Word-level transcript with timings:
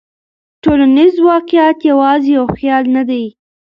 ټولنیز 0.63 1.13
واقعیت 1.29 1.77
یوازې 1.89 2.29
یو 2.37 2.45
خیال 2.57 2.83
نه 2.95 3.03
دی. 3.09 3.25